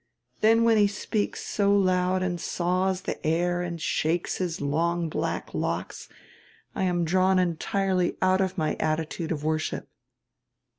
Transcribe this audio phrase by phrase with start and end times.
[0.39, 5.53] Then when he speaks so loud and saws the air and shakes his long black
[5.53, 6.09] locks
[6.73, 9.89] I am drawn entirely out of my attitude of worship."